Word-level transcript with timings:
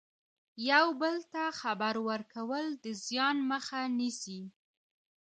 یو 0.71 0.87
بل 1.01 1.15
ته 1.31 1.43
خبر 1.61 1.95
ورکول 2.09 2.65
د 2.83 2.85
زیان 3.05 3.37
مخه 3.51 3.81
نیسي. 3.97 4.41